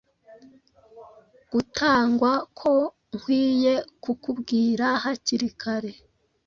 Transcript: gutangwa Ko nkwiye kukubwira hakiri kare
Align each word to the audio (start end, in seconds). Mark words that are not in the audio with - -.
gutangwa 1.51 2.31
Ko 2.59 2.71
nkwiye 3.15 3.73
kukubwira 4.03 4.85
hakiri 5.03 5.49
kare 5.61 5.93